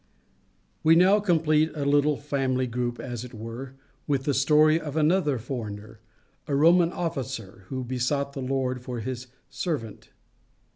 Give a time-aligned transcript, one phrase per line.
[0.81, 3.75] We now complete a little family group, as it were,
[4.07, 5.99] with the story of another foreigner,
[6.47, 10.09] a Roman officer, who besought the Lord for his servant.